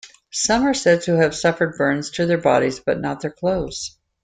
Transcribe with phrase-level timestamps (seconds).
[0.31, 3.99] Some are said to have suffered burns to their bodies, but not their clothes.